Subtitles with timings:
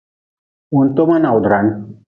[0.73, 1.67] Wuntoma nawdrin.